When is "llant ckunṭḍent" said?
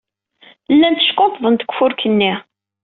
0.73-1.59